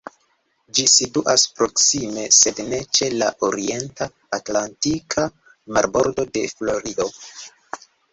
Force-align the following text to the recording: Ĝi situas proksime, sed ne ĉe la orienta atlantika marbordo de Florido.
Ĝi 0.77 0.83
situas 0.91 1.41
proksime, 1.57 2.23
sed 2.37 2.61
ne 2.69 2.79
ĉe 2.99 3.09
la 3.23 3.27
orienta 3.49 4.07
atlantika 4.39 5.27
marbordo 5.77 6.27
de 6.39 6.45
Florido. 6.55 7.07